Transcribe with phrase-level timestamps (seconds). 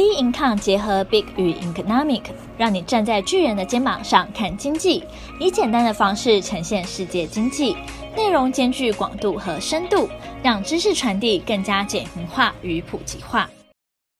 [0.00, 2.22] B income 结合 Big 与 Economic，
[2.56, 5.04] 让你站在巨人的肩膀上看经济，
[5.38, 7.76] 以简单的方式呈现世界经济，
[8.16, 10.08] 内容兼具广度和深度，
[10.42, 13.50] 让知识传递更加简明化与普及化。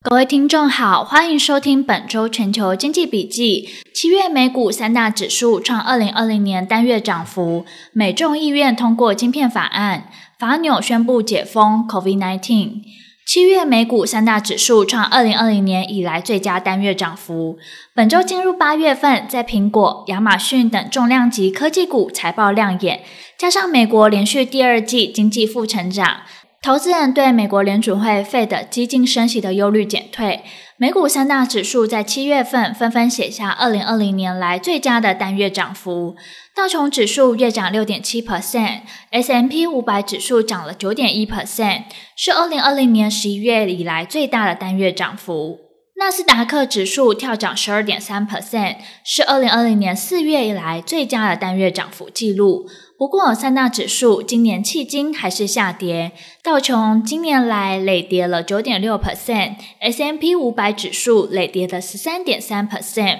[0.00, 3.68] 各位听众好，欢迎收听本周全球经济笔记。
[3.94, 10.08] 七月美股三大指数创二零二零年单月涨幅，美众议院通过晶片法案，
[10.38, 12.80] 法纽宣布解封 COVID-19。
[13.26, 17.58] 七月美股三大指数创二零二零年以来最佳单月涨幅。
[17.92, 23.02] 本周进入八月份，在苹果、亚马逊等重量级科技股财报亮眼，
[23.36, 26.18] 加上美国连续第二季经济负成长，
[26.66, 30.42] 投资人对美国联储会 Fed 激进升息的忧虑减退。
[30.76, 36.16] 美股三大指数在七月份纷纷写下二零二零年来最佳的单月涨幅。
[36.56, 41.82] 道琼指数月涨六点七 percent，S&P 五百指数涨了九点一 percent，
[42.16, 45.60] 是二零二零年十一月以来最大的单月涨幅。
[45.98, 52.68] 纳斯达克指数跳涨十二点三 percent，是二零二零年四月以来最佳的单月涨幅记录。
[52.98, 56.12] 不过，三大指数今年迄今还是下跌。
[56.42, 63.18] 道琼今年来累跌了九点六 percent，S M P 五百指数累跌了十三点三 percent。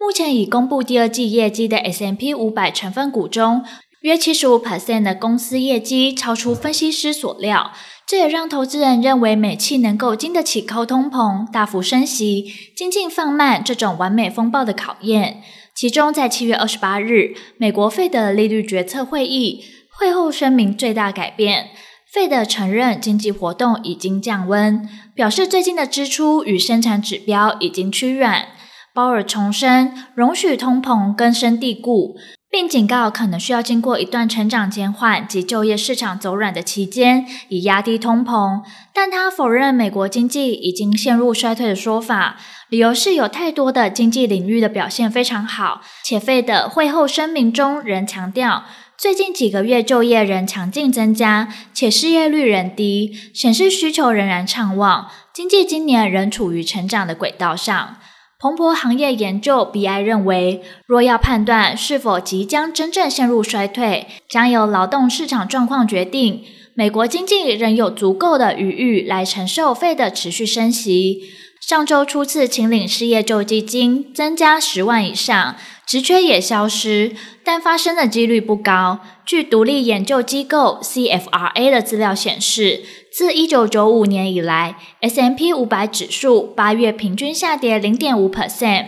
[0.00, 3.62] 目前已公布第二季业绩的 S M P 五百成分股中，
[4.00, 7.72] 约七十五 percent 的公司业绩超出分析师所料，
[8.06, 15.42] 这也让投资人认为美企能够经得起高通膨、大幅升息、经济放慢这种完美风暴的考验。
[15.74, 21.70] 其中，在七月二十八日，美国费的利率决策会议会后声明最大改变，
[22.12, 28.48] 费的承认经济活动已经降温，表示最近的支出与生产指标已经趋软。
[28.92, 32.16] 鲍尔重申容许通膨根深蒂固，
[32.50, 38.62] 并警告可能需要经过一段成长减缓及就业市场走软的期间，以压低通膨。
[38.92, 42.36] 但他否认美国经济已经陷入衰退的说法。
[42.68, 48.64] 理由是有太多的经济领域的表现非常好，且费的会后声明中仍强调，
[48.96, 57.96] 最近几个月就业仍强劲增加，且失业率仍低，显示需求仍然畅旺，经济今年仍处于成长的轨道上。
[58.42, 66.42] 彭博行业研究 BI 认为，若要判断是否即将真正陷入衰退，将由劳动市场状况决定。
[66.72, 71.20] 美国经济仍有足够的余裕来承受费的持续升息。
[71.60, 77.14] 上周初次请领失业救济金增加十万以上，职缺也消失，
[77.44, 79.00] 但发生的几率不高。
[79.26, 82.80] 据独立研究机构 CFRA 的资料显示，
[83.12, 88.86] 自一九九五年以来，S&P 五百指数八月平均下跌零点五 percent，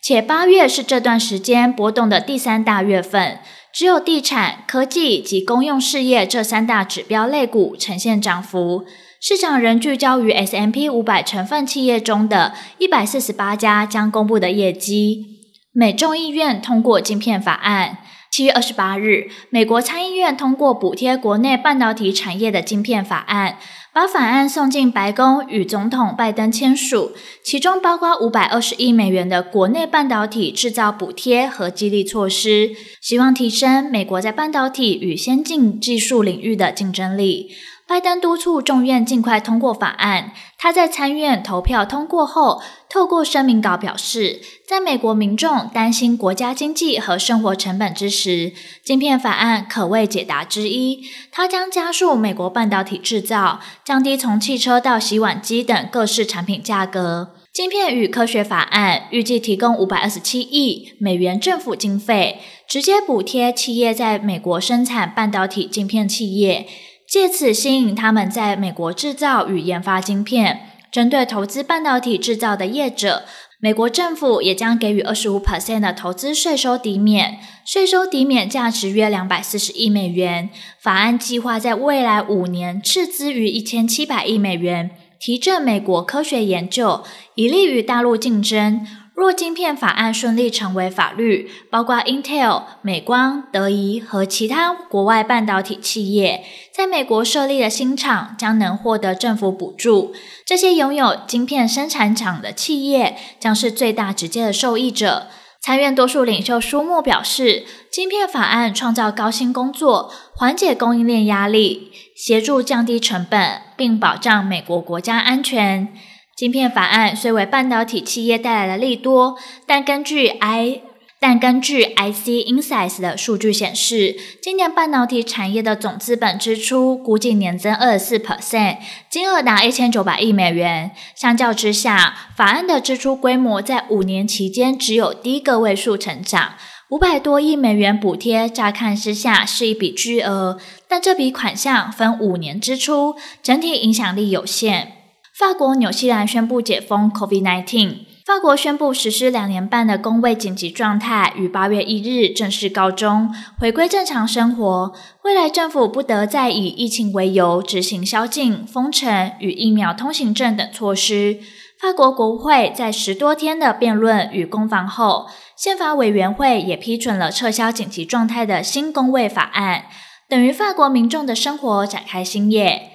[0.00, 3.40] 且八月是这段时间波动的第三大月份。
[3.72, 8.84] 只有地产、科技及公用事业这三大指标类股呈现涨幅。
[9.20, 15.24] 市场仍聚焦于 S&P 五百成分企业中的一百四十八家将公布的业绩。
[15.72, 17.98] 美众议院通过晶片法案。
[18.34, 23.58] 七月二十八日，美国参议院通过补贴国内半导体产业的晶片法案，
[23.92, 27.12] 把法案送进白宫与总统拜登签署，
[27.44, 37.52] 其中包括五百二十亿美元的国内半导体制造补贴和激励措施，希望提升美国在半导体与先进技术领域的竞争力。
[37.86, 40.32] 拜登督促众院尽快通过法案。
[40.58, 51.04] 他在参院投票通过后，透过声明稿表示，在美国民众担心国家经济和生活成本之时，晶片法案可谓解答之一。
[51.30, 57.34] 它将加速美国半导体制造，降低从汽车到洗碗机等各式产品价格。
[57.52, 66.66] 晶片与科学法案预计提供五百二十七亿美元政府经费，直接补贴企业在美国生产半导体晶片企业。
[67.14, 70.62] 借此吸引他们在美国制造与研发晶片。
[70.90, 73.22] 针对投资半导体制造的业者，
[73.60, 80.50] 美国政府也将给予二十五 percent 的投资税收抵免，税收抵免价值约两百四十亿美元。
[80.80, 87.04] 法案计划在未来五年斥资逾一千七百亿美元，提振美国科学研究，
[87.36, 88.84] 以利于大陆竞争。
[89.14, 100.12] 若晶片法案顺利成为法律，包括 Intel、美光、德仪和其他国外半导体企业在美国设立的新厂将能获得政府补助。
[100.44, 105.28] 这些拥有晶片生产厂的企业将是最大直接的受益者。
[105.62, 115.94] 参院多数领袖舒默表示，晶片法案创造高薪工作，缓解供应链压力，协助降低成本，并保障美国国家安全。
[116.36, 119.38] 晶片法案虽为半导体企业带来了利多，
[119.68, 120.82] 但根据 I，
[121.20, 128.78] 但根据 IC Insights 的数据显示，今年半导体产业的总资本支出估计年增二十四 percent，
[129.08, 130.90] 金额达一千九百亿美元。
[131.14, 136.54] 相较之下，法案的支出规模在五年期间只有低个位数成长。
[136.90, 140.58] 五百多亿美元补贴，乍看之下是一笔巨额，
[140.88, 144.93] 但这笔款项分五年支出，整体影响力有限。
[145.36, 147.96] 法国、纽西兰宣布解封 COVID-19。
[148.24, 154.92] 法国宣布实施两年半的公卫紧急状态，于八月一日正式告终，回归正常生活。
[155.24, 161.40] 未来政府不得再以疫情为由执行宵禁、封城与疫苗通行证等措施。
[161.80, 165.26] 法国国会在十多天的辩论与攻防后，
[165.56, 169.86] 宪法委员会也批准了撤销紧急状态的新公卫法案，
[170.28, 172.92] 等于法国民众的生活展开新页。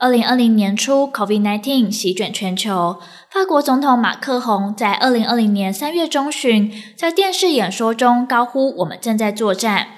[0.00, 3.00] 二零二零年初，COVID-19 席卷全球，
[3.32, 9.88] 法国总统马克宏在二零二零年三月中旬在电视演说中高呼：“我们正在作战。”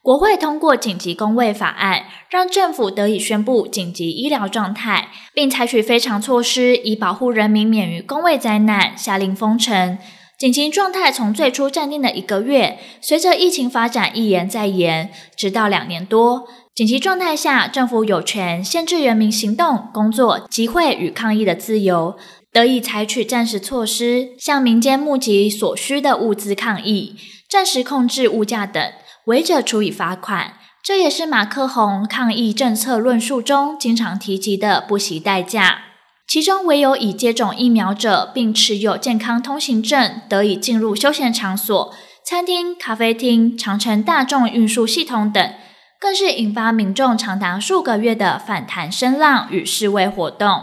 [0.00, 9.98] 国会通过紧急公卫法案，让政府得以宣布紧急医疗状态，并采取非常措施以保护人民免于公卫灾难，下令封城。
[10.38, 16.48] 紧急状态从最初暂定的一个月，随着疫情发展一延再延，直到两年多。
[16.80, 22.16] 紧急状态下，政府有权限制人民行动、工作、集会与抗议的自由，
[22.50, 27.16] 得以采取暂时措施，向民间募集所需的物资抗议，
[27.50, 28.82] 暂时控制物价等，
[29.26, 30.54] 违者处以罚款。
[30.82, 35.80] 这也是马克宏抗议政策论述中经常提及的不惜代价。
[36.26, 41.94] 其中，唯有已接种疫苗者并持有健康通行证，得以进入休闲场所、
[42.24, 45.52] 餐厅、咖啡厅、长程大众运输系统等，
[46.00, 50.62] 更是引发民众长达数个月的反弹声浪与示威活动。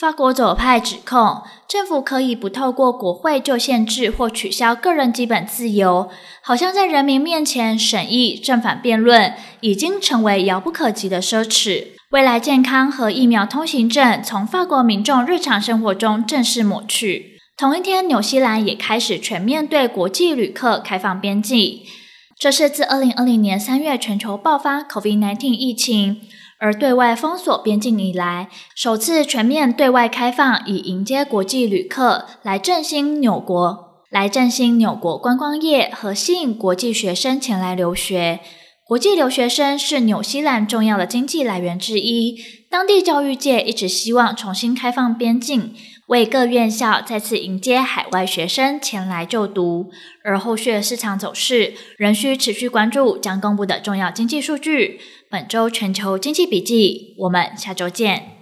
[0.00, 6.10] 法国左派指控，政府可以不透过国会就限制或取消个人基本自由，
[6.42, 11.88] 好像在人民面前审议正反辩论，已经成为遥不可及的奢侈。
[12.10, 17.38] 未来健康和疫苗通行证从法国民众日常生活中正式抹去。
[17.56, 21.80] 同一天，纽西兰也开始全面对国际旅客开放边境。
[22.38, 26.20] 这是自二零二零年三月全球爆发 COVID-19 疫情
[26.58, 38.40] 而对外封锁边境以来，首次全面对外开放，以迎接国际旅客来振兴纽国，来振兴纽国观光业和吸引国际学生前来留学。
[38.86, 42.36] 国际留学生是纽西兰重要的经济来源之一，
[42.74, 45.72] 当地教育界一直希望重新开放边境，
[46.08, 49.92] 为各院校再次迎接海外学生前来就读。
[50.24, 54.98] 而后续的市场走势仍需持续关注将公布的重要经济数据。
[55.30, 58.33] 本周全球经济笔记，我们下周见。